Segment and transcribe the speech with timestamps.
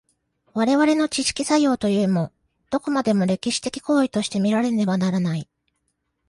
[0.55, 2.31] 我々の知識作用というも、
[2.71, 5.47] どこまでも歴史的行為として見られねばならない。